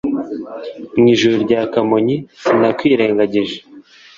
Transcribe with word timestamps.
mu 0.97 1.05
ijuru 1.13 1.35
rya 1.45 1.61
kamonyi 1.73 2.15
sinakwirengagije 2.43 3.57